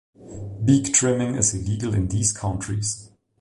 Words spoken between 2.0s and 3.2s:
these countries.